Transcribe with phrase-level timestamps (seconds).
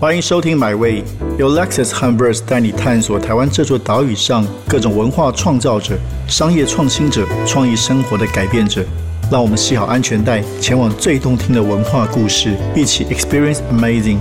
[0.00, 1.02] 欢迎收听《My Way》，
[1.40, 5.98] 由 Lexus h u m b e r s 带你探索台湾这座岛屿上各种文化创造者、
[6.28, 8.86] 商业创新者、创意生活的改变者。
[9.28, 14.18] 让我们系好安全带，前往最动听的文化故事，一起 Experience Amazing。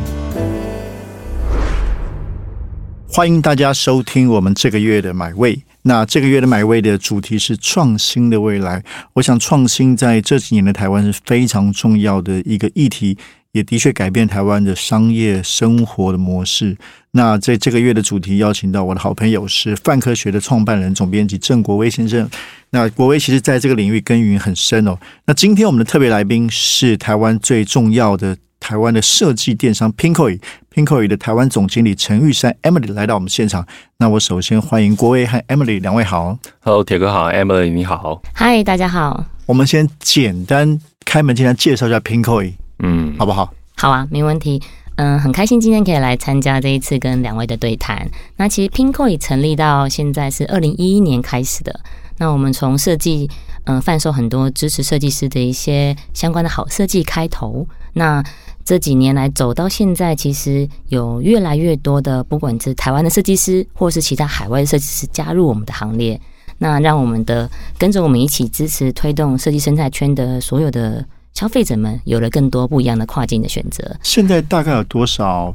[3.08, 5.56] 欢迎大家收听我们这个月的《My Way》。
[5.84, 8.84] 那这个月的《My Way》的主题是创新的未来。
[9.14, 13.20] 我想，创新在这几年的台湾是非常重要的一个议题。
[13.58, 16.78] 也的确改变台湾的商业生活的模式。
[17.12, 22.30] 那在这个月的主题，邀请到我的好朋友是泛科学的创办人、总编辑郑国威先生。
[22.70, 24.96] 那国威其实在这个领域耕耘很深哦。
[25.26, 33.66] 那今天我们的特别来宾是台湾最重要的台湾的设计电商 Pinkoi，Pinkoi 的台湾总经理陈玉山 Emily 来到我们现场。
[33.98, 36.38] 那我首先欢迎国威和 Emily 两位好。
[36.60, 38.22] Hello，铁哥好，Emily 你好。
[38.36, 39.26] Hi，大家好。
[39.48, 42.54] 我们先简单开门，简单介绍一下 Pinkoi。
[42.80, 43.54] 嗯，好不好？
[43.76, 44.62] 好啊，没问题。
[44.96, 48.10] 嗯，很开心今天可以来参加这一次跟两位的对谈。
[48.36, 51.80] 那其实 Pinko 成立到现在是二零一一年开始的。
[52.18, 53.30] 那我们从设计，
[53.66, 57.68] 嗯，贩售很多支持设计师的一些相关的好设计开头。
[57.94, 58.24] 那
[58.66, 66.20] 这几年来走到现在，其实有越来越多的，不管是台湾的设计师，或是其他海外的设计师加入我们的行列。
[66.58, 71.06] 那让我们的跟着我们一起支持推动设计生态圈的所有的。
[71.38, 73.96] 消费者们有了更多不一样的跨境的选择。
[74.02, 75.54] 现在大概有多少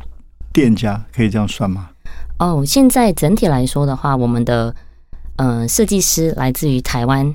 [0.52, 1.88] 店家可以这样算吗？
[2.38, 4.72] 哦，现在整体来说的话，我们的
[5.34, 7.34] 呃设计师来自于台湾、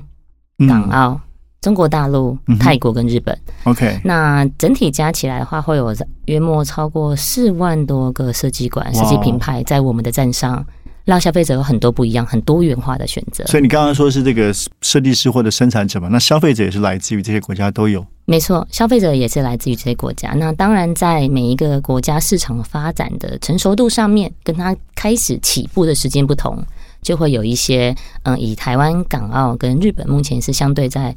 [0.66, 1.20] 港澳、
[1.60, 3.38] 中国大陆、泰国跟日本。
[3.64, 10.64] OK，那整体加起来的话，会有约莫超过四万多个设计馆、设计品牌在我们的站上。
[11.08, 13.42] 让消费者有很多不一样、很多元化的选择。
[13.46, 16.06] 所以你刚刚说是这个设计师或者生产者嘛？
[16.12, 18.04] 那消费者也是来自于这些国家都有。
[18.26, 20.32] 没错，消费者也是来自于这些国家。
[20.34, 26.62] 那当然，在每一个国家市场发展的成熟度上面，跟它开始起步的时间不同，
[27.00, 31.16] 就会有一些嗯，以台湾、港澳跟日本目前是相对在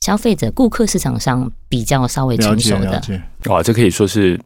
[0.00, 3.02] 消费者顾客市场上比较稍微成熟的。
[3.46, 4.38] 哇，这可以说是。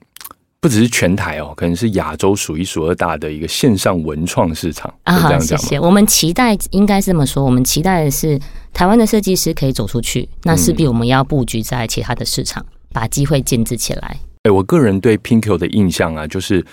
[0.60, 5.14] 不只是全台哦，可能是亚洲数一数二大的一个线上文创市场啊！
[5.14, 5.78] 好谢谢。
[5.78, 8.40] 我们期待应该是这么说，我们期待的是
[8.72, 14.18] 台湾的设计师可以走出去，那势必我们要布局在其他的市场，把机会建制起来。
[14.42, 16.64] 哎，我个人对 Pinko 的印象啊，就是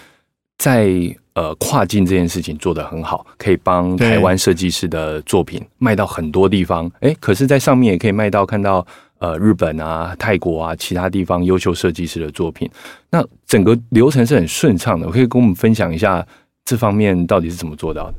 [0.57, 0.89] 在
[1.35, 6.91] 呃跨境这件事情做得很好，可以帮台湾设计师的作品卖到很多地方。
[7.01, 8.85] 哎，可是，在上面也可以卖到看到。
[9.19, 12.69] 呃，日本啊、泰国啊，其他地方优秀设计师的作品，
[13.09, 15.07] 那整个流程是很顺畅的。
[15.07, 16.27] 我可以跟我们分享一下
[16.65, 18.15] 这方面到底是怎么做到的？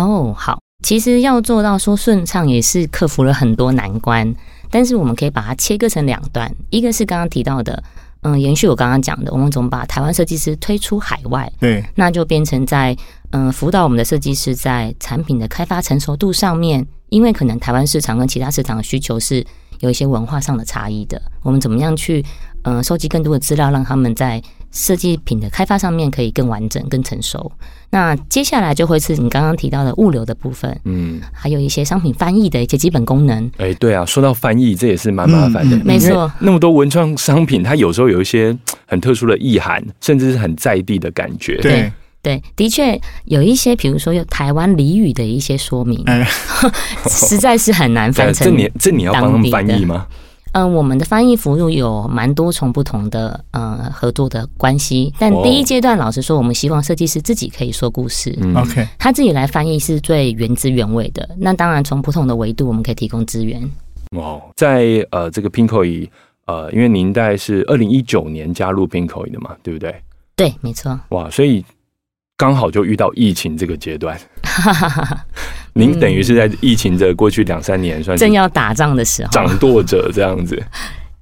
[0.00, 4.34] 哦，好，其实要做到说顺畅，也是克服了很多难关。
[4.70, 7.84] 但是我们可以把它切割成两段，一个是刚刚提到的，
[8.26, 11.50] 嗯，延续我刚刚讲的，我们怎么把台湾设计师推出海外？
[11.60, 12.96] 对，那就变成在
[13.30, 19.46] 嗯辅导我们的设计师在产品的开发成熟度上面，因为可能台湾市场跟其他市场的需求是。
[19.80, 22.24] 有一些文化上的差异的，我们怎么样去
[22.62, 24.42] 嗯收集更多的资料，让他们在
[24.76, 27.50] 设计品的开发上面可以更完整、更成熟。
[27.88, 33.50] 那接下来就会是你刚刚提到的物流的部分，嗯，还有一些商品翻译的一些基本功能。
[33.56, 35.76] 哎，对啊，说到翻译，这也是蛮麻烦的。
[35.78, 38.54] 没错，那么多文创商品，它有时候有一些
[38.86, 41.56] 很特殊的意涵，甚至是很在地的感觉。
[41.62, 41.90] 对。
[42.22, 46.04] 对，的确有一些，比如说有台湾俚语的一些说明，
[47.08, 48.48] 实在是很难翻成。
[48.48, 50.08] 这你这你要帮他们翻译吗？
[50.56, 61.28] 嗯，我们的翻译服务有蛮多重不同的呃合作的关系，但第一阶段，老实说，我们希望设计师自己可以说故事，OK，他自己来翻译是最原汁原味的。
[61.36, 63.62] 那当然，从不同的维度，我们可以提供资源。
[64.16, 66.08] 哦，在呃这个 Pinko
[66.46, 69.94] 呃，因为您在是二零一九年加入 Pinko 的嘛，对不对？
[70.34, 70.98] 对，没错。
[71.10, 71.62] 哇，所以。
[72.36, 74.18] 刚好就遇到疫情这个阶段，
[75.72, 80.62] 您等于是在疫情的过去两三年，算正要打仗的时候，掌舵者这样子。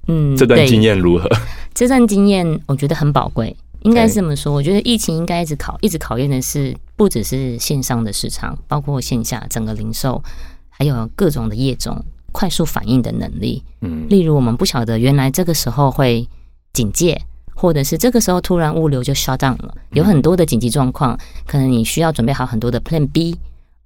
[0.07, 1.29] 嗯，这段经验如何？
[1.73, 4.53] 这段经验我觉得很宝贵，应该是这么说。
[4.53, 10.21] 我觉得疫情应该一直考，一直考验的是不只是线上的市场，包括线下整个零售，
[10.69, 12.03] 还有各种的业种
[12.33, 13.63] 快速反应的能力。
[13.79, 16.27] 嗯，例如我们不晓得原来这个时候会
[16.73, 17.21] 警戒。
[17.55, 21.17] 或者是这个时候突然物流就 shut down 了，有很多的紧急状况，
[21.47, 23.35] 可能你需要准备好很多的 plan B。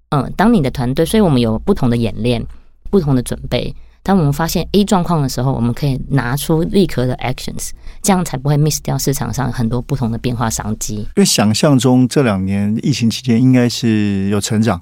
[0.10, 2.44] 嗯，当你的团队，所以我们有不同的演练，
[2.90, 3.74] 不同的准备。
[4.02, 7.70] 当我们发现 A 状况的时候，我们可以拿出立刻的 actions，
[8.02, 10.96] 这样才不会 miss 掉市场上很多不同的变化商机。
[10.96, 14.82] 因为想象中这两年疫情期间应该是有成长，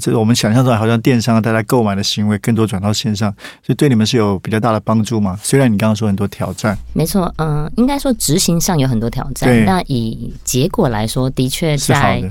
[0.00, 3.32] 这我们想象中好像电商大家购买的行为更多转到线上，
[3.62, 5.38] 所以对你们是有比较大的帮助吗？
[5.42, 12.22] 虽然你刚刚说很多挑战，没错，嗯，应该说执行上有很多挑战，那以结果来说，的确在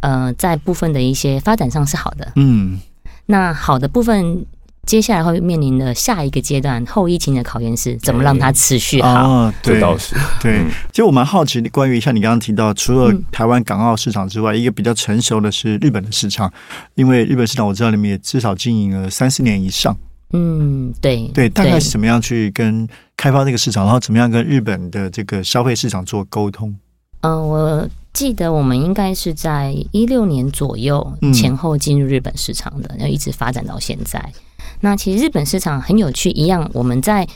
[0.00, 2.78] 呃在部分的一些发展上是好的，嗯，
[3.26, 4.44] 那好的部分。
[4.88, 9.52] 接下来会面临的下一个阶段，后疫情的考验是怎么让它持续好？
[9.62, 10.64] 对倒是对。
[10.90, 16.50] 其实我蛮好奇，关于像你刚刚提到，除了台湾港澳市场之外，一个比较成熟的是日本的市场，
[16.94, 19.94] 因为日本市场我知道你们也至少经营了三四年以上。
[20.32, 26.74] 嗯，对对，大概是怎么样去跟开发这个市场，然后怎么样跟日本的这个消费市场做沟通？
[27.20, 34.32] 嗯，我记得我们应该是在一六年左右前后进入日本市场的，然后一直发展到现在。
[34.80, 37.26] 那其实日本市场很有趣，一样我们在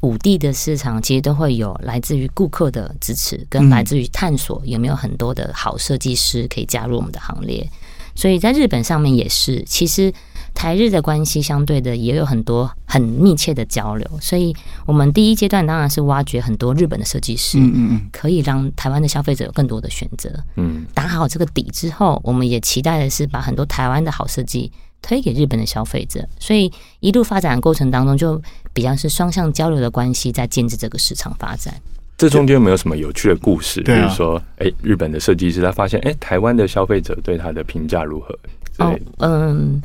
[0.00, 7.68] 五地的市场其实都会有来自于顾客的支持，跟来自于探索有没有很多的好设计师可以加入我们的行列。
[8.14, 10.12] 所以在日本上面也是，其实
[10.52, 14.08] 台日的关系相对的也有很多很密切的交流。
[14.20, 14.52] 所以
[14.86, 20.30] 我们第一阶段当然是挖掘很多日本的设计师，嗯嗯嗯，可以让台湾的消费者有更多的选择。
[20.56, 24.72] 嗯，打好这个底之后，我们也期待的是把很多台湾的好设计。
[25.00, 28.40] 推给日本的消费者，所以一路发展的过程当中，就
[28.72, 31.74] 比较是双向交流的关系，在建制这个市场发展。
[32.16, 33.80] 这中间有没有什么有趣的故事？
[33.82, 38.36] 比如说，哎，日本的设计师他发现，哎，台湾的消费者对他的评价如何？
[38.78, 39.80] 哦，嗯，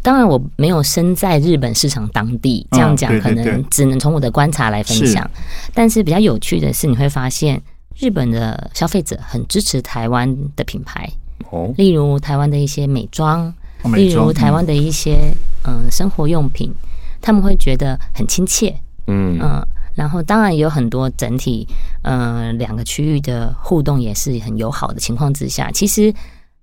[0.00, 5.28] 当然我没有身在日本市场当地，这样讲可能只能从我的观察来分享。
[5.74, 7.60] 但是比较有趣的是，你会发现
[7.98, 11.10] 日本的消费者很支持台湾的品牌，
[11.50, 13.52] 哦，例如台湾的一些美妆。
[13.92, 15.34] 例如台湾的一些
[15.64, 16.72] 嗯生活用品，
[17.20, 18.74] 他们会觉得很亲切，
[19.06, 19.62] 嗯嗯，
[19.94, 21.66] 然后当然也有很多整体
[22.02, 26.12] 嗯两个区域的互动也是很友好的情况之下，其实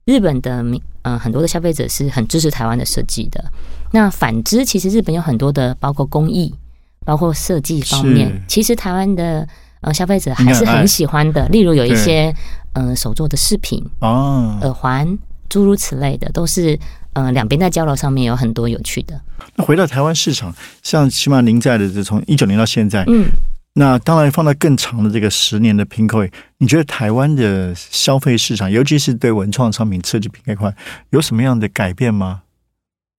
[0.06, 0.64] 日本的
[1.04, 3.44] 嗯很多的消费者是很支持台湾的设计的。
[3.92, 6.54] 那反之，其实日本有很多的包括工艺、
[7.06, 9.48] 包括设计方面，其实台湾的
[9.82, 11.48] 呃消费者还是很喜欢的。
[11.50, 12.34] 例如有一些
[12.74, 15.18] 嗯手做的饰品哦，耳环，
[15.50, 16.80] 诸如此类的，都是。
[17.14, 19.20] 嗯，两边在交流上面有很多有趣的。
[19.56, 23.26] 那回到台湾市场，像起码您在的这从一九年到现在，嗯，
[23.74, 26.26] 那当然放在更长的这个十年的拼购，
[26.58, 30.74] 你觉得台湾的消费市场，尤其是对文创商品设计品这块，
[31.10, 32.42] 有什么样的改变吗？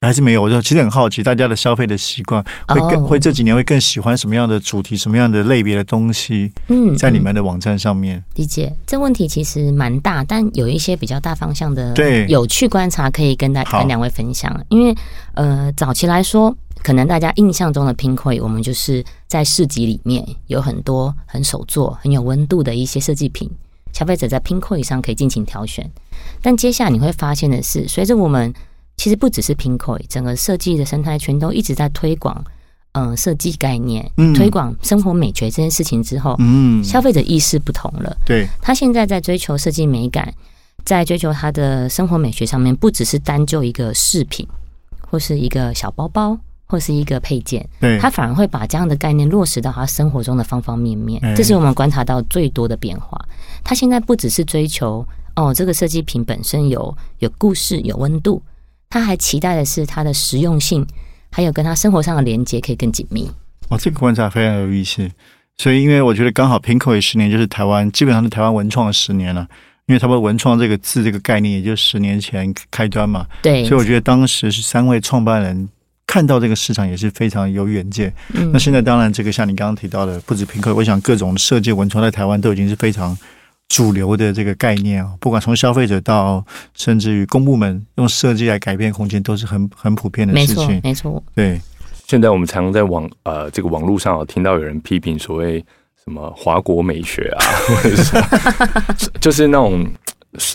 [0.02, 6.50] 还是没有，我就其实很好奇，大家的消费的习惯会更会这几年会更喜欢什么样的主题、什么样的类别的东西？
[6.68, 14.52] 嗯，在你们的网站上面，理解这问题其实蛮大，但有一些比较大方向的对有趣观察可以跟大跟两位分享。
[14.68, 14.94] 因为
[15.34, 23.48] 呃，早期来说，可能大家印象中的拼会，我们就是在市集里面有很多很手作、很有温度的一些设计品，
[23.92, 25.88] 消费者在拼会上可以尽情挑选。
[26.42, 28.52] 但接下来你会发现的是，随着我们
[28.96, 32.44] 其实不只是 Pinko，整个设计的生态圈都一直在推广，
[32.92, 38.16] 嗯，设计概念，推广生活美学这件事情之后，嗯，消费者意识不同了。
[38.24, 40.32] 对，他现在在追求设计美感，
[40.84, 44.46] 在追求他的生活美学上面，不只是单就一个饰品，
[45.00, 51.20] 或是一个小包包，或是一个配件，对，他反而会把这样的概念落实到他生活中的方方面面。
[51.34, 53.18] 这是我们观察到最多的变化。
[53.64, 55.04] 他现在不只是追求
[55.34, 58.40] 哦，这个设计品本身有有故事、有温度。
[58.92, 60.86] 他还期待的是它的实用性，
[61.30, 63.26] 还有跟他生活上的连接可以更紧密。
[63.70, 65.10] 哦，这个观察非常有意思。
[65.56, 69.48] 所以，因为我觉得刚好 Pinko 十年就是台湾基本上是台湾文创十年了，
[69.86, 73.26] 因为他们文创这个字这个概念也就十年前开端嘛。
[73.40, 75.66] 对，所以我觉得当时是三位创办人
[76.06, 78.12] 看到这个市场也是非常有远见。
[78.34, 83.16] 嗯，那现在当然这个像你刚刚提到的，不止 Pinko，我想各种设计文创在台湾都已经是非常。
[83.72, 90.78] 主流的这个概念啊，不管从消费者到甚至于公部门用设计来改变空间，都是很很普遍的事情。
[90.84, 91.58] 没错，对。
[92.06, 95.58] 现在我们常在网呃这个网络上听到有人批评所谓
[96.04, 98.14] 什么华国美学啊， 或者是
[99.18, 99.86] 就是那种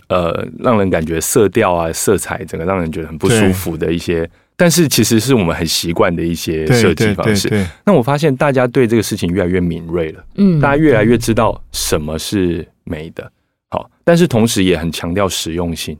[0.09, 7.65] 呃让人感觉色调啊、色彩整个让人觉得很不舒服的一些，但是其实是我们很习惯的一些设计方式。
[7.83, 12.67] 那我发现大家对这个事情越来越敏锐了，嗯，大家越来越知道什么是。
[12.87, 13.31] 美的，
[13.69, 15.97] 好，但是同时也很强调实用性。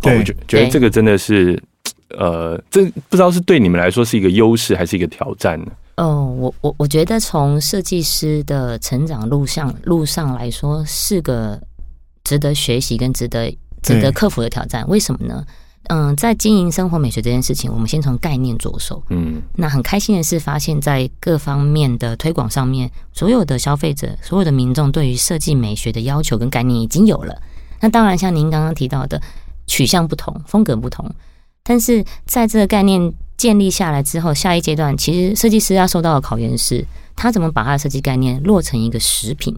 [0.00, 1.60] 对，我觉觉得这个真的是，
[2.10, 5.72] 呃，这不知道是对你们来说是一个优势还是一个挑战呢？
[5.96, 11.58] 哦，我我我觉得从设计师的成长路上路上来说，是个
[12.22, 13.50] 值得学习跟值得
[13.82, 14.86] 值得克服的挑战。
[14.88, 15.42] 为什么呢？
[15.88, 19.02] 嗯，在经营生活美学这件事情，我们先从概念着手。
[19.10, 27.40] 嗯，那很开心的是，发现，在各方面的推广上面，所有的消费者、所有的民众对于设计美学的要求跟概念已经有了。
[27.80, 29.20] 那当然，像您刚刚提到的，
[29.66, 31.08] 取向不同，风格不同，
[31.62, 39.56] 但是在这个概念建立下来之后，下一阶段其实设计师要受到的考验是，他怎么把他的设计概念落成一个食品。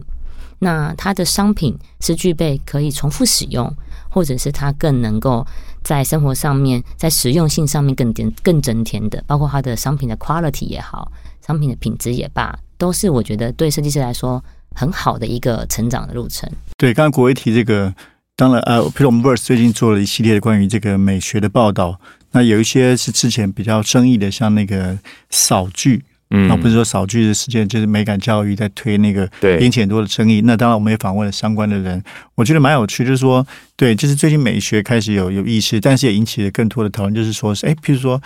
[0.61, 3.73] 那它的商品是具备可以重复使用，
[4.09, 5.47] 或者是它更能够
[5.83, 11.11] 在生活上面，在实用性上面更增更增添的，包括它的商品的 quality 也好，
[11.45, 14.43] 商品的品质也罢，都是我觉得对设计师来说
[14.75, 16.49] 很好的一个成长的路程。
[16.77, 17.93] 对，刚刚国威提这个，
[18.35, 21.99] 当然呃，比如我们 Verse 最近做了一系列的关于这个美学的报道，
[22.31, 26.05] 那有一些是之前比较争议的，像那个扫具。
[26.31, 30.41] 嗯，那不是说少句的时间，就是美感教育在推那个，对，引起很多的争议。
[30.41, 32.03] 那当然，我们也访问了相关的人，
[32.35, 33.45] 我觉得蛮有趣，就是说，
[33.75, 38.21] 对，就是最近美学开始有有意识，但是也引起了更多的讨论，就是说是，哎，譬如说，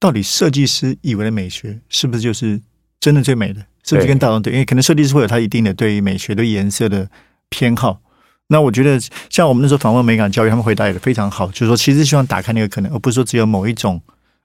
[0.00, 2.58] 到底设计师以为的美学是不是就是
[2.98, 3.60] 真的最美的？
[3.84, 4.52] 是不是跟大众对？
[4.52, 7.06] 因为可能设计师会有他一定的对于美学对颜色的
[7.50, 8.00] 偏好。
[8.48, 14.00] 那我觉得，像我们那时候访问美感教育，他们回答也非常好，就是说，其实希望打开那个可能，而不是说只有某一种。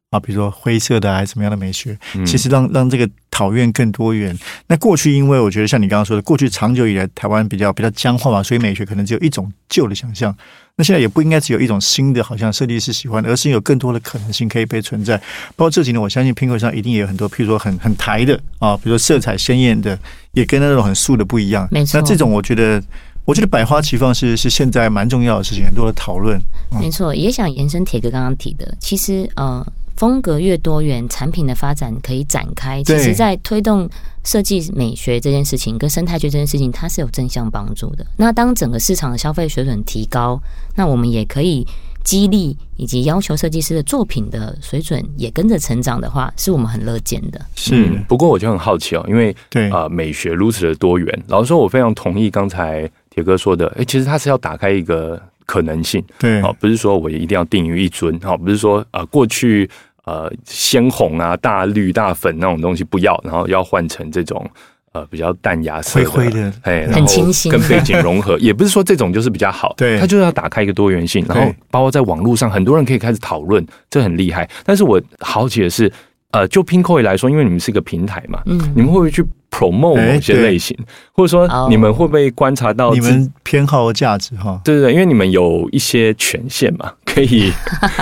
[0.09, 4.33] 啊，比如说灰色的还是什么样的美学，其实让让这个讨论更多元。
[4.67, 10.33] 那过去，因为我觉得像你刚刚说的，过去长久以来台湾比较比较僵化嘛，所以美学可能只有一种旧的想象。
[10.77, 15.17] 那现在也不应该只有一种新的，好像设计师喜欢，而是有更多的可能性可以被存在。
[15.57, 19.99] 包括这几年，我相信拼客上一定也有很多，譬如说很很台的啊，比如说色彩鲜艳的，
[20.31, 21.67] 也跟那种很素的不一样。
[21.69, 22.81] 没错，那这种我觉得，
[23.25, 26.39] 我觉得百花齐放是是现在蛮重要的事情，很多的讨论。
[26.79, 29.65] 没错，也想延伸铁哥刚刚提的，其实呃。
[29.97, 32.81] 风格越多元，产品的发展可以展开。
[32.83, 33.89] 其实，在推动
[34.23, 38.05] 设计美学这件事情跟生态学这件事情，它是有正向帮助的。
[38.15, 40.39] 那当整个市场的消费水准提高，
[40.75, 41.65] 那我们也可以
[42.03, 47.41] 激励以及要求设计师的作品的水准也跟着成长的话，是我们很乐见的。
[47.55, 53.67] 是，不过我就很好奇哦，因为对啊，美学如此的多元，老实说，我非常同意刚才铁哥说的。
[53.77, 56.03] 哎，其实它是要打开一个可能性。
[56.19, 58.17] 对，哦，不是说我一定要定于一尊。
[58.23, 59.67] 哦，不是说啊，过去。
[60.07, 64.49] 呃，鲜红啊，大绿、大粉那种东西不要，然后要换成这种
[64.93, 68.37] 呃比较淡雅色灰灰的，哎，很清新，跟背景融合。
[68.39, 74.49] 也不是说这种就是比较好，对，它就是要打开一个多元性，然后包括在网络上，很多人可以开始讨论，这很厉害。
[74.63, 75.91] 但是我好奇的是，
[76.31, 79.21] 呃，就 Pinkoi 来说，因为你们是一个平台嘛，嗯，你们会不会去
[79.51, 80.77] promote 某些类型，
[81.11, 84.33] 或者说你们会不会观察到你们偏好的价值？
[84.37, 86.93] 哈，对对对，因为你们有一些权限嘛。
[87.17, 87.51] 可以，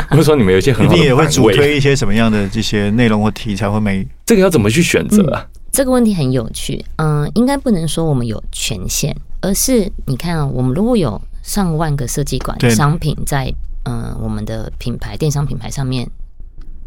[0.09, 4.05] 不是说你们有一些很好的也会主推一些什么样的这些内容或题材或美？
[4.25, 5.47] 这个要怎么去选择啊？
[5.71, 6.83] 这个问题很有趣。
[6.97, 13.49] 嗯，应该不能说我们有权限，而是你看啊，我们如果有上万个设计馆商品在
[13.85, 16.05] 嗯我们的品牌电商品牌上面，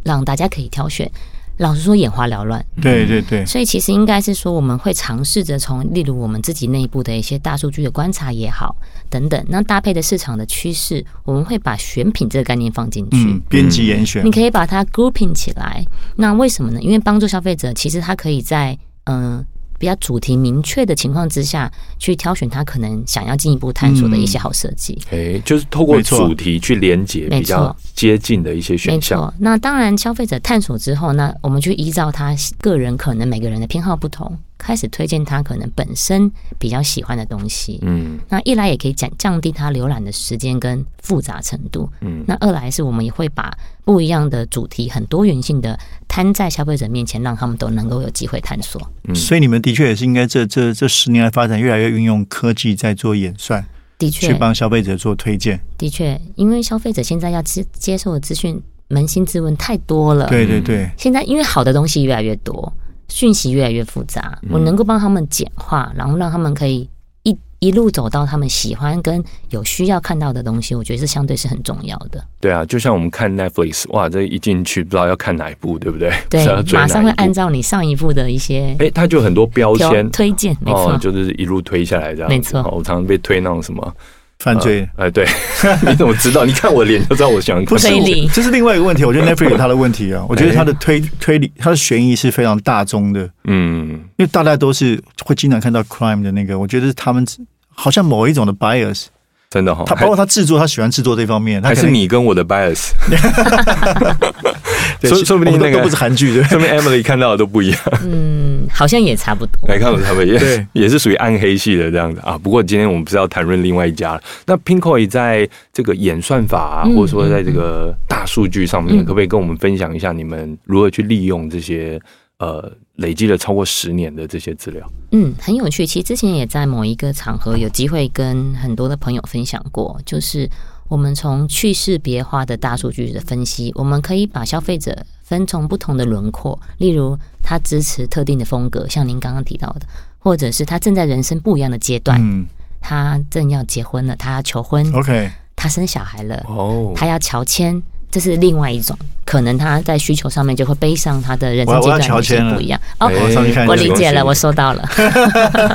[0.04, 1.10] 让大家可以挑选。
[1.58, 2.64] 老实说，眼花缭乱。
[2.80, 8.76] 对对对，所以其实应该是说，我们会尝试着从，例如我们自己内部的一些大数据的观察也好，
[9.10, 15.84] 等等，那搭配的市场的趋势，我们会把选品这个概念放进去，编辑严选，你可以把它 grouping 起来。
[16.16, 16.80] 那为什么呢？
[16.80, 19.44] 因为帮助消费者，其实他可以在嗯。
[19.78, 28.94] 比较主题明确的情况之下去挑选他可能想要进一步探索的一些好设计，哎，就是透过主题去连接比较接近的一些选项。
[28.94, 34.36] 没错，那当然消费者探索之后，那我们就依照他个人可能每个人的偏好不同。
[34.58, 48.82] 开始推荐他可能本身比较喜欢的东西，嗯，那一来也可以降降低他浏览的时间跟复杂程度，嗯，那二来是我们也会把不一样的主题很多元性的摊在消费者面前，让他们都能够有机会探索。
[49.04, 53.64] 嗯，所以你们的确也是应该这这这十年来发展越来越运用科技在做演算，
[53.96, 54.26] 的确。
[54.26, 55.58] 去帮消费者做推荐。
[55.78, 58.60] 的确，因为消费者现在要接接受的资讯
[58.90, 62.72] 扪心自问太多了，对对对，现在因为好的东西越来越多。
[63.08, 66.88] 讯息越来越复杂，我能够帮他们简化，然后让他们可以
[67.22, 72.22] 一一路走到他们喜欢跟有需要看到的东西，我觉得是相对是很重要的。
[72.38, 76.12] 对啊，就像我们看 Netflix，哇，这一进去不知道要看哪一部，对不对？
[76.30, 82.28] 对， 马上会按照你上一部的一些，哎，它就很多标签推荐，没错，就是一路推下来这样。
[82.28, 83.96] 没错，我常常被推那种什么。
[84.38, 84.88] 犯罪？
[84.96, 85.26] 哎，对，
[85.86, 86.44] 你怎么知道？
[86.44, 88.28] 你看我脸就知道我想推理。
[88.28, 89.04] 这是另外一个问题。
[89.04, 90.24] 我觉得 Netflix 有他的问题啊。
[90.28, 93.28] 我觉得他的推推理，他的悬疑是非常大众的。
[93.44, 96.58] 嗯，因为大家都是会经常看到 crime 的那个。
[96.58, 97.26] 我觉得他们
[97.68, 99.06] 好像某一种的 bias。
[99.50, 102.90] 真的哈，他包括他制作，他喜欢制作这方面，还是你跟我的 bias，
[105.02, 107.80] 说说不定那个都不是韩剧，说明 Emily 看到的都不一样。
[108.04, 112.36] 嗯，好像也差不多，来看差不多，也也是属于暗黑系的这样子啊。
[112.36, 114.22] 不过今天我们不是要谈论另外一家了。
[114.44, 121.98] 那 Pinkoi 在这个演算法，啊或者说在这个大数据上面，可不可以跟我们分享一下你们如何去利用这些？
[122.38, 125.84] 呃，累积了超过十年的这些资料，嗯，很有趣。
[125.84, 130.48] 其实之前也在某一个场合有机会跟很多的朋友分享过，就是
[130.88, 139.82] 我们从去识别化的大数据的分析，我们可以把消费者分从不同的轮廓，例如他支持特定的风格，像您刚刚提到的，
[140.18, 142.46] 或者是他正在人生不一样的阶段，嗯。
[142.80, 152.80] 他正要结婚了，他要求婚，，OK，他生小孩了，哦，他要乔迁，这是另外一种，可能他在需求上面就会背上他的人生阶段有些不一样。
[152.98, 154.88] 哦，哎我理解了，我收到了。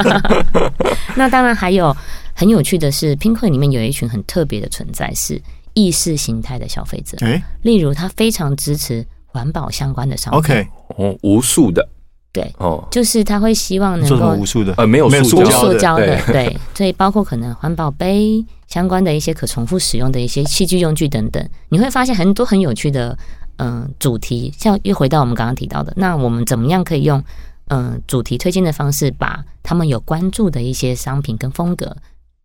[1.16, 1.96] 那当然还有
[2.34, 5.42] 很有趣的是，Pinkoi 里面有一群很特别的存在，是
[5.74, 7.18] 意识形态的消费者。
[7.22, 10.40] 哎例如，他非常支持环保相关的商品。
[10.40, 11.88] ，OK，哦，无数的
[12.32, 14.74] 对，哦，就是他会希望能够无数的？
[14.78, 23.16] 呃，没有没有塑胶塑的胶的，对对，所以包括可能环保杯相关的一些可重复使用的一些器具用具等等，你会发现很多很有趣的
[23.58, 27.24] 嗯、主题，像又回到我们刚刚提到的，那我们怎么样可以用
[27.68, 31.96] 嗯、主题推荐的方式，把他们有关注的一些商品跟风格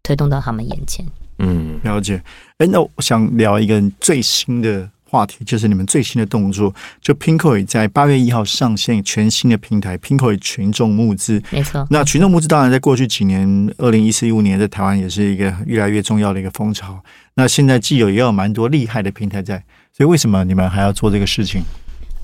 [0.02, 1.06] 推动到他们眼前？
[1.38, 2.22] 嗯，了解。
[2.58, 6.74] 哎，那我想聊一个最新的话题，就是你们最新的动作。
[7.00, 11.42] 就 Pinkoi 在八月一号上线全新的平台 Pinkoi 群众募资。
[11.50, 17.02] 没错，那群众募资当然在过去几年，二零一四一五年在台湾也是一个越来越重要的一个风潮。
[17.34, 19.62] 那现在既有也有蛮多厉害的平台在，
[19.96, 21.62] 所以为什么你们还要做这个事情？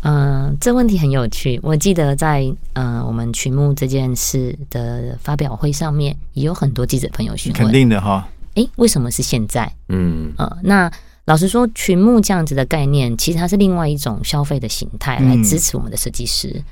[0.07, 1.59] 嗯、这问题很有趣。
[1.63, 9.73] 我记得在呃我们群募这件事的发表会上面，也有很多记者朋友询肯问，定的哈，诶，为什么是现在？
[9.89, 10.93] 嗯，呃，那
[11.27, 16.63] 老实说，群募这样子的概念，其实它是另外一种消费的形态，嗯来支持我们的设计师。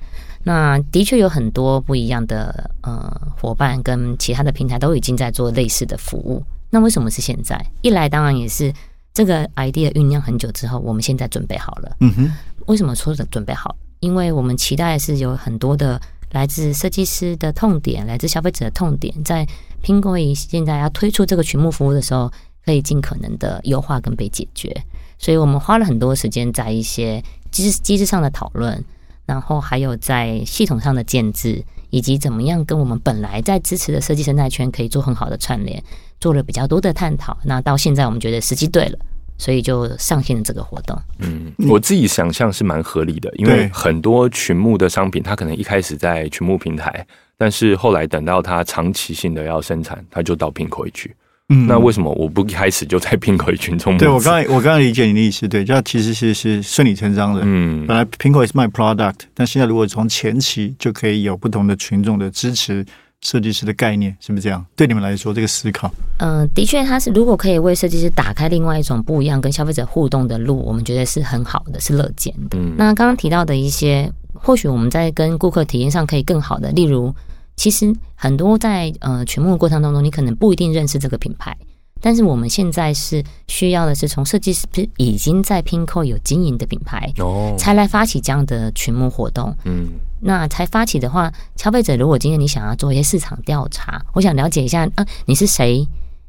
[0.45, 6.43] 那的确有很多不一样的呃伙伴跟其他的平台都已经在做类似的服务。
[6.69, 7.65] 那为什么是现在？
[7.81, 8.73] 一来当然也是
[9.15, 11.97] 这个 idea 酝酿很久之后，我们现在准备好了。
[12.01, 12.33] 嗯哼，
[12.67, 13.75] 为什么说的准备好？
[14.01, 16.01] 因为我们期待是有很多的
[16.33, 19.47] 来自设计师的痛点，来自消费者的痛点，在
[19.83, 22.33] Pinkoi 现在要推出这个群目服务的时候，
[22.65, 24.75] 可以尽可能的优化跟被解决。
[25.19, 28.85] 所以我们花了很多时间在一些机制机制上的讨论，
[29.25, 35.81] 然后还有在系统上的建制，以及怎么样跟我们本来在支持的设计生态圈可以做很好的串联，
[36.19, 37.39] 做了比较多的探讨。
[37.45, 38.99] 那到现在我们觉得时机对了，
[39.39, 41.01] 所以就上线了这个活动。
[41.19, 47.07] 嗯，我自己想象是蛮合理的，因为很多群目的商品，它可能一开始在群目平台，
[47.39, 51.15] 但是后来等到它长期性的要生产，它就到 Pinkoi 去。
[51.53, 54.05] 嗯那为什么我不一开始就在 Pinkoi 群众募资？
[54.05, 57.43] 对我刚才我刚才理解你的意思，对，这其实是是顺理成章的。
[57.45, 62.85] 嗯本来苹果也是卖 product，但现在如果从前期就可以有不同的群众的支持
[63.21, 64.65] 设计师的概念，是不是这样？
[64.75, 65.89] 对你们来说，这个思考，
[66.19, 72.59] 嗯，的确，它是如果可以为设计师打开另外一种不一样跟消费者互动的路，我们觉得是很好的，是乐见的。
[72.59, 77.15] 嗯那刚刚提到的一些，或许我们在跟顾客体验上可以更好的，例如，
[77.57, 81.57] 其实很多在呃群目过程当中，你可能不一定认识这个品牌，
[82.01, 89.55] 但是我们现在是需要的是从设计师已经在 Pinko 有经营的品牌，哦，才来发起这样的群募活动。
[89.65, 89.89] 嗯。
[90.25, 95.85] 那才发起的话，消费者如果今天你想要做一些市场调查，我想了解一下啊，你是谁？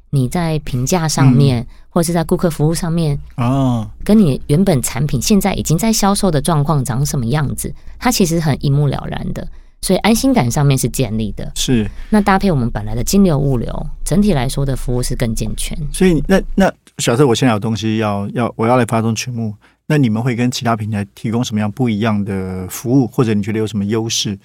[0.10, 9.48] 你在评价上面，或者是在顾客服务上面，哦，跟你原本产品现在已经在销售的状况长什么样子，它其实很一目了然的，
[9.84, 11.52] 所以安心感上面是建立的。
[11.56, 15.78] 是，那搭配我们本来的金流物流，整体来说的服务是更健全。
[15.92, 19.54] 所以那那假设我现在有东西要要我要来发送群目，
[19.88, 24.40] 那你们会跟其他平台提供什么样不一样的服务，或者你觉得有什么优势？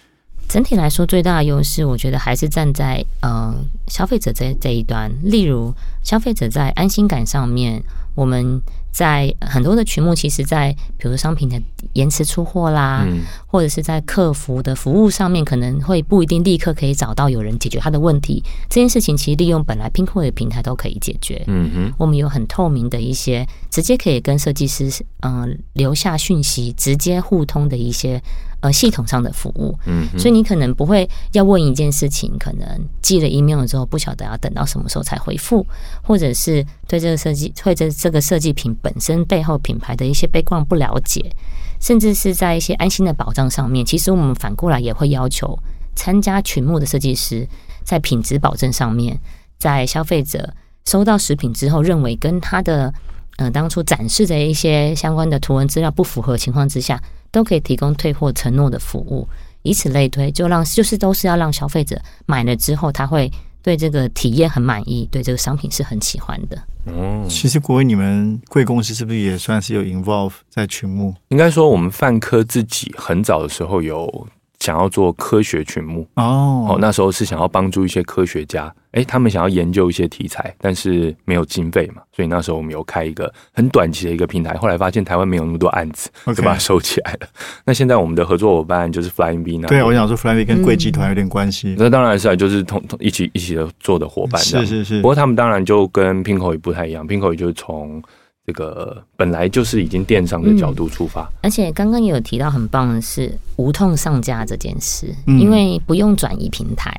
[0.49, 3.55] 整体来说，最大的优势，我觉得还是站在呃
[3.87, 5.11] 消费者这这一端。
[5.23, 5.73] 例如，
[6.03, 7.83] 消费者在安心感上面，
[8.19, 11.57] 我们在很多的曲目，其实在比如商品的
[11.93, 18.43] 延迟出货啦，嗯或者是在客服的服务上面，可能会不一定立刻可以找到有人解决他的问题。
[18.69, 21.45] 这件事情其实利用本来 Pinko 的平台都可以解决。
[21.47, 28.21] 嗯哼，我们有很透明的一些，直接可以跟设计师嗯、呃留下讯息，直接互通的一些
[28.61, 29.79] 呃系统上的服务。
[29.87, 32.67] 嗯，所以你可能不会要问一件事情，可能
[33.01, 35.65] 寄了 email 之后不晓得要等到什么时候才回复，
[36.03, 41.31] 或者是对这个设计对这这个设计品本身背后品牌的一些背光不了解，
[41.79, 45.59] 甚至是在一些安心的保障上面，其实我们反过来也会要求
[45.95, 47.47] 参加群目的设计师
[47.85, 49.21] 在品质保证上面，
[49.59, 50.55] 在消费者
[50.87, 52.91] 收到食品之后认为跟他的
[53.37, 56.99] 呃当初展示的一些相关的图文资料不符合情况之下，
[57.31, 59.29] 都可以提供退货承诺的服务。
[59.61, 63.31] 以此类推，就让就是都是要让消费者买了之后，他会
[63.63, 66.57] 对这个体验很满意，对这个商品是很喜欢的。
[66.97, 71.15] 哦，其实国伟你们贵公司是不是也算是有 involve 在群目？
[71.29, 74.27] 应该说我们泛科自己很早的时候有
[74.61, 76.07] 想要做科学群目。
[76.15, 84.57] 哦哦，那时候是想要帮助一些科学家，哎，他们想要研究一些题材，但是没有经费嘛，所以那时候我们有开一个很短期的一个平台。
[84.57, 87.29] 后来发现台湾没有那么多案子，就把它收起来了。
[87.65, 89.69] 那现在我们的合作伙伴就是 Flying B 呢？
[89.69, 91.77] 对，我想说 Flying B 跟贵集团有点关系。
[91.79, 94.43] 那当然是啊，就是同同一起一起的做的伙伴。
[94.43, 95.01] 是是是。
[95.01, 98.03] 不过他们当然就跟 Pinko 也不太一样，Pinko 就是从。
[98.49, 106.91] 这个本来就是已经电商的角度出发，而且刚刚也有提到很棒的是无痛上架这件事，因为不用转移平台。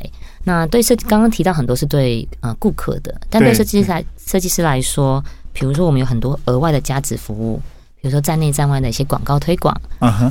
[0.44, 7.60] 那对设刚刚提到很多是对呃顾客的，但对设计师来设计师来说，比如说我们有很多额外的价值服务，
[8.00, 9.76] 比如说站内站外的一些广告推广，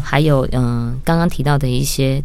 [0.00, 2.22] 还有嗯刚刚提到的一些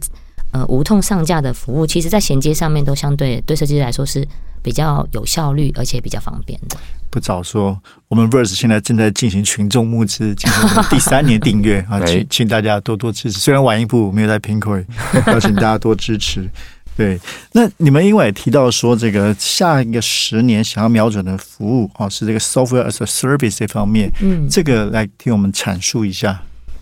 [0.54, 4.26] 呃无痛上架的服务，其实在衔接上面都相对对设计师来说是
[4.62, 6.78] 比较有效率，而且比较方便的。
[7.10, 13.38] 不早说，我们 Verse 现在正在进行群众募资，进行第三年订阅 啊，请请大家多多支持。
[13.40, 14.84] 虽然晚一步没有在 Pinko，
[15.28, 16.50] 邀请大家多支持。
[16.96, 17.20] 对，
[17.54, 26.40] 那你们因为也提到说这个下一个十年想要瞄准的服务啊，是这个 Software as a Service 这方面，嗯，这个来听我们阐述一下。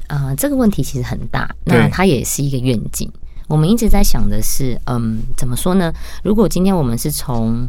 [0.08, 3.10] 啊，这个问题其实很大，那它也是一个愿景。
[3.52, 5.92] 我们一直在想的是，嗯，怎么说呢？
[6.24, 7.68] 如果今天我们是从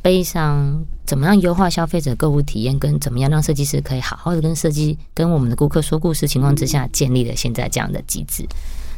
[0.00, 8.46] 悲伤，怎么样优化消费者购物体验，跟怎么样让设计师可以好好的跟设计、跟我们的顾客说故事情况之下，建立了现在这样的机制。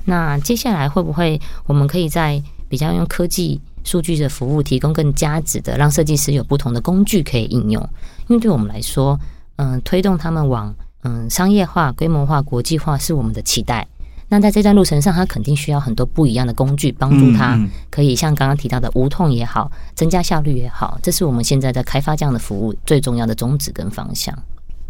[0.05, 7.83] 那接下来会不会我们可以在比较用科技数据的服务，提供更加值的，让设计师有不同的工具可以应用？
[8.29, 9.18] 因为对我们来说，
[9.57, 13.88] 嗯，推动他们往嗯商业化、规模化、国际化是我们的期待。
[14.28, 17.56] 那在这段路程上，他肯定需要很多不一样的工具帮助他，
[17.90, 24.36] 可以像刚刚提到的无痛也好，增加效率也好，这是我们现在在开发这样的服务最重要的宗旨跟方向。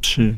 [0.01, 0.35] 是，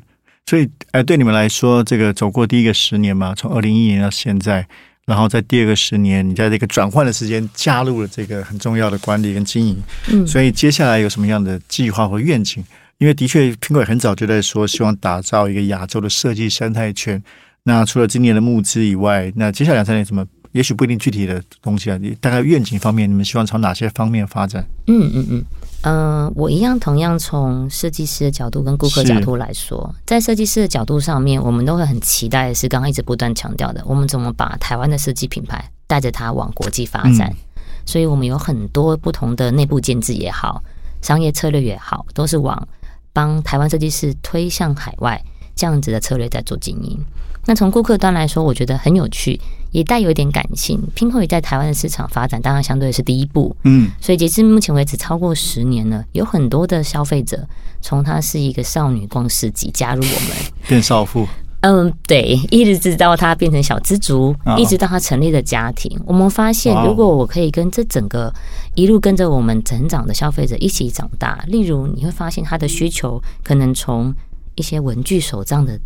[0.46, 4.66] 所以，呃，对你们来说，这个走过第一个十年嘛，从二零一一年到现在，
[5.06, 12.64] 然后在第二个十年，你在这个转换的时间加入了这个很重要的管理跟经营，嗯，所以接下来有什么样的计划或愿景？
[12.98, 17.22] 因为的确，苹果很早就在说，希望打造一个亚洲的设计生态圈。
[17.64, 20.26] 那除了今年的募资以外，那接下来两三年怎么？
[20.52, 21.98] 也许不一定具体的东西啊。
[21.98, 24.66] 你大概愿景方面，你们希望朝哪些方面发展？
[24.86, 25.44] 嗯嗯嗯，
[25.82, 37.30] 呃，我一样，同样从设计师的角度跟顾客角度来说，在设计师的角度上面，我们都会很期待的是，刚刚一直不断强调的，我们怎么把台湾的设计品牌带着它往国际发展。
[37.84, 40.62] 所以我们有很多不同的内部建制也好，
[41.02, 42.66] 商业策略也好，都是往
[43.12, 45.22] 帮台湾设计师推向海外
[45.54, 46.98] 这样子的策略在做经营。
[47.48, 50.78] 那从顾客端来说，我觉得很有趣，也带有一点感性。
[50.94, 53.56] 拼会在台湾的市场发展，当然相对是第一步。
[53.64, 57.48] 嗯，所以截至目前为止，超过十年了，有很多的消费者
[57.80, 60.36] 从她是一个少女逛市集加入我们，
[60.68, 61.26] 变少妇。
[61.62, 65.98] 嗯，对，一直直到她变成小资族，一直到她成立了家庭。
[66.04, 68.30] 我们发现，如果我可以跟这整个
[68.74, 74.14] 一路跟着我们成长的消费者一起长大，例如你会发现他的需求可能从
[74.54, 75.80] 一些文具、手账的。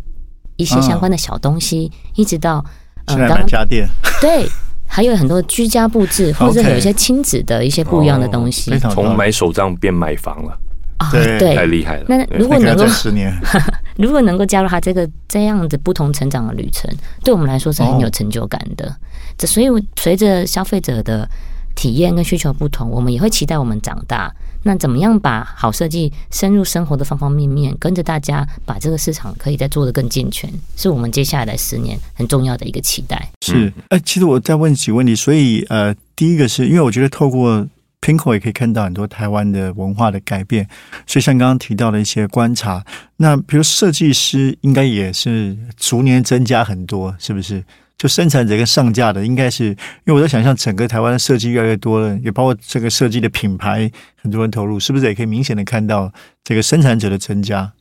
[0.55, 2.63] 一些相关的小东西，一直到
[3.05, 3.87] 呃，买家电，
[4.21, 4.47] 对，
[4.87, 8.77] 还有很多居家布置， 或者有一些亲子的一些不一样的东西。
[8.91, 10.57] 从买手账变买房了。
[10.97, 12.05] 啊，对，太厉害了。
[12.07, 13.33] 那如果能够十年，
[13.97, 16.89] 如果能够加入他这个这样子不同成长的旅程，
[17.23, 18.95] 对我们来说是很有成就感的。
[19.35, 21.27] 这所以随着消费者的
[21.75, 24.33] 体验跟需求不同，我们也会期待我们长大。
[24.65, 33.29] 那怎么样把好设计深入生活的方方面面，跟着大家把这个市场可以再做得更健全，是我们接下来十年很重要的一个期待。
[33.41, 35.13] 是，哎，其实我再问几个问题。
[35.13, 37.67] 所以，呃，第一个是因为我觉得透过
[37.99, 40.65] Pinko 也可以看到很多台湾的文化的改变，
[41.05, 42.85] 所以像刚刚提到的一些观察，
[43.17, 47.61] 那比如设计师应该也是逐年增加很多，是不是？
[48.03, 53.89] 就生产者跟上架的，应该是因为我在想象整个台湾的设计越来越多了，也包括这个设计的品牌，
[54.21, 56.11] 很多人投入，是不是也可以明显的看到
[56.43, 57.71] 这个生产者的增加？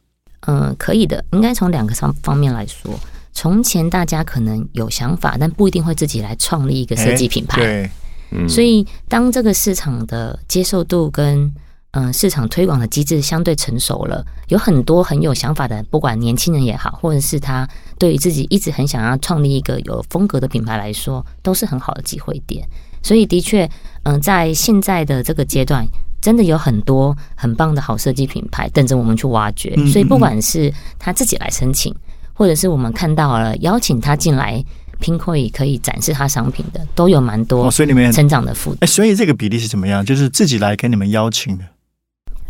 [0.42, 2.96] 嗯，可以的，应该从两个方方面来说。
[3.32, 7.60] 从前大家可能有想法，但不一定会自己来创立一个设计品牌。
[7.60, 7.90] 对，
[8.30, 11.52] 嗯，所以当这个市场的接受度跟
[11.92, 22.66] 嗯，市场推广的机制相对成熟了，有很多很有想法的，不管年轻人也好，或者是他对于自己一直很想要创立一个有风格的品牌来说，都是很好的机会点。
[23.02, 23.68] 所以，的确，
[24.04, 25.86] 嗯，在现在的这个阶段，
[26.22, 29.76] 真的有很多很棒的好设计品牌等着我们去挖掘。
[29.88, 31.94] 所以，不管是他自己来申请，
[32.32, 34.64] 或者是我们看到了邀请他进来
[34.98, 37.70] 拼会可以展示他商品的，都有蛮多。
[37.70, 38.78] 所以你们成长的幅度。
[38.80, 40.02] 哎，所以这个比例是怎么样？
[40.02, 41.64] 就是自己来跟你们邀请的。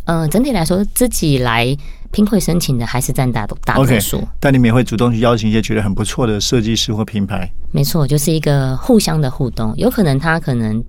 [0.05, 1.77] 嗯，整体来说，自己来
[2.11, 4.27] 拼会申请的还是占大多大多数。
[4.41, 7.51] 但你们也会主动去邀请一些觉得很不错的设计师或品牌。
[7.71, 9.73] 没错，就是一个互相的互动。
[9.77, 10.83] 有可能他可能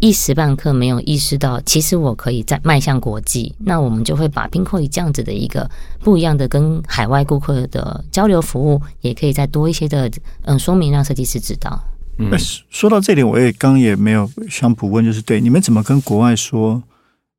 [0.00, 5.68] 一时半刻没有意识到，其实我可以在迈向国际，那我们就会把 Pinko 以这样子的一个
[6.00, 10.10] 不一样的跟海外顾客的交流服务，也可以再多一些的
[10.42, 11.82] 嗯说明，让设计师知道。
[12.18, 12.30] 嗯，
[12.70, 16.82] 说到这里，我也刚也没有想补问，就是对你们怎么跟国外说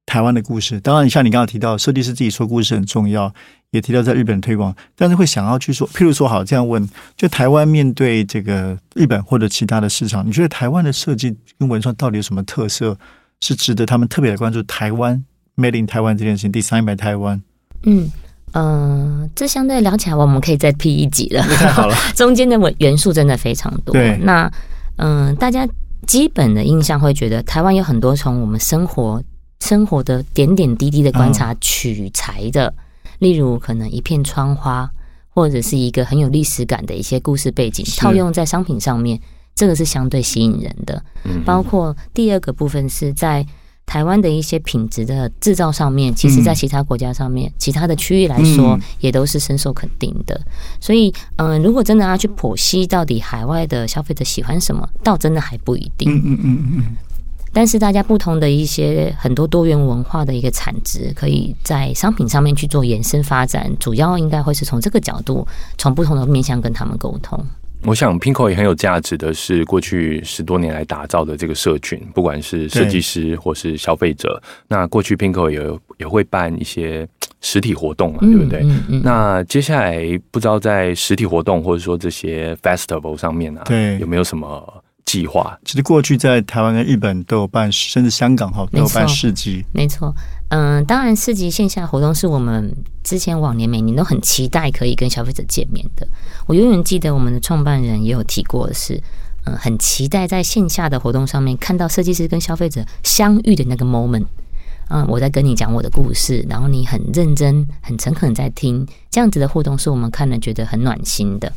[0.05, 0.79] 台湾的故事？
[0.81, 3.33] 当然，像你刚刚提到，设计师自己说故事很重要，
[3.71, 6.87] 也提到在日本推广，但是会想要去说，譬如说，好这样问，
[7.17, 12.97] 就台湾面对这个日本或者其他的市场，你觉得台湾的设计跟文创到底有什么特色，
[13.39, 14.61] 是值得他们特别的关注？
[14.63, 15.23] 台湾
[15.57, 17.41] Made in 台湾这件事情，Design by 台湾，
[17.83, 18.11] 嗯。
[18.57, 21.41] 嗯，这相对聊起来，我们可以再 P 一集了。
[21.41, 23.91] 太好了， 中间的元素真的非常多。
[23.91, 24.49] 对，那
[24.95, 25.67] 嗯，大家
[26.07, 29.21] 基本的印象会觉得台湾有很多从我们生活
[29.65, 32.71] 生活的点点滴滴的观察取材的，
[33.17, 34.87] 例如可能一片窗花，
[35.29, 39.19] 或者是一个很有历史感的一些故事背景，套用在商品上面，
[39.55, 41.03] 这个是相对吸引人的。
[41.23, 43.45] 嗯，包括第二个部分是在。
[43.87, 50.41] 台湾的一些品质的制造上面，其实在其他国家上面，其他的区域来说，也都是深受肯定的。
[50.81, 56.11] 所以，嗯，如果真的要去剖析到底海外的消费者喜欢什么，倒真的还不一定。
[56.11, 56.97] 嗯嗯嗯嗯。
[57.55, 67.41] 但是，大家不同的一些很多多元文化的一个产值，可以在商品上面去做延伸发展，主要应该会是从这个角度，从不同的面向跟他们沟通。
[67.83, 74.41] 我想，Pinko 也很有价值的是，过去十多年来打造的这个社群，不管是设计师或是消费者。
[74.67, 77.07] 那过去 Pinko 也也会办一些
[77.39, 78.65] 实体活动嘛，对不对？
[79.01, 79.97] 那接下来
[80.29, 85.57] 不知道在实体活动或者说这些 festival 上面呢，对有没有什么计划？
[85.63, 90.13] 其实过去在台湾跟日本都有办，甚至香港哈都有办市集，没错。
[90.49, 96.07] 嗯，当然，市集线下活动是我们之前往年每年都很期待可以跟消费者见面的。
[96.47, 99.01] 我永远记得我们的创办人也有提过的是，
[99.45, 104.25] 嗯，很期待在线下的活动上面看到设计师跟消费者相遇的那个 moment。
[104.89, 111.51] 嗯，我在跟你讲我的故事，然后你很认真、很诚恳在听，这样子的互动是我们看了觉得很暖心的。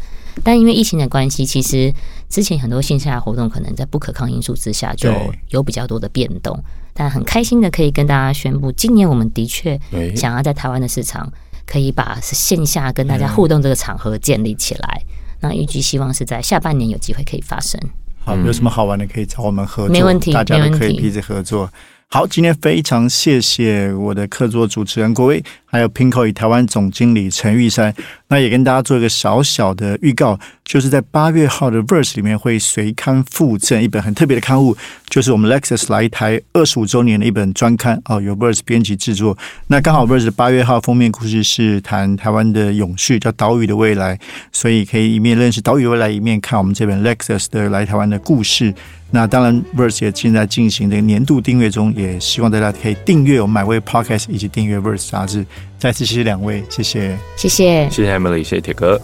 [0.44, 1.92] 但因为疫情的关系，其实
[2.28, 5.10] 之前很多线下活动可能在不可抗因素之下就
[5.50, 6.58] 有比较多的变动。
[6.94, 9.78] 但很开心的可以跟大家宣布，今年我们的确
[10.16, 11.32] 想要在台湾的市场，
[11.64, 15.02] 可以把线下跟大家互动这个场合建立起来。
[15.40, 17.80] 那预计希望是在下半年有机会可以发生。
[18.24, 21.70] 好，有什么好玩的可以找我们合作，没问题，大家都可以彼此合作。
[22.08, 27.94] 好，今天非常谢谢我的客座主持人郭威，还有 Pinko 与台湾总经理陈玉山。
[28.30, 34.76] 那也跟大家做一个小小的预告，就是在八月号的 Verse 里面会随刊附赠一本很特别的刊物，
[35.08, 39.36] 就是我们 Lexus 来台二十五周年的一本专刊哦，由 Verse 编辑制作。
[39.68, 44.18] 那刚好 Verse 八月号封面故事是谈台湾的永续，叫岛屿的未来，
[44.52, 48.74] 所以可以一面认识岛屿未来，一面看我们这本 Lexus 的来台湾的故事。
[49.10, 55.46] 那当然，Verse 也正在进行这个年度订阅中，也希望大家可以订阅我们 MyWay Podcast 以及订阅 Verse 杂志。
[55.78, 59.00] 再次谢谢两位，谢谢，谢谢，谢谢 Emily，谢谢铁哥。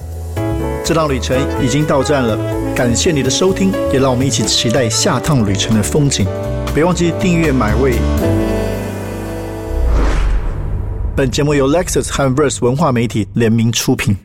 [0.85, 2.37] 这趟旅程已经到站了，
[2.75, 6.27] 感谢你的收听，也让我们一起期待下趟旅程的风景。
[6.75, 7.95] 别忘记订阅买位。
[11.17, 14.17] 本节目由 Lexus 和 Verse 文化媒体联名出品。